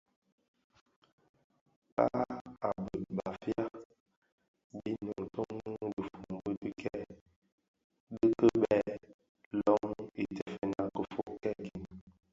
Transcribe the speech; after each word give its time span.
Kpag 1.91 2.31
a 2.67 2.69
bheg 2.83 3.03
Bafia 3.17 3.65
mbiň 4.75 4.99
bè 5.15 5.23
toňi 5.33 5.59
dhifombi 5.95 6.51
di 6.61 6.69
kibèè 8.39 8.97
löň 9.63 9.83
itèfèna 10.23 10.83
kifög 10.95 11.31
kèèkin, 11.43 11.83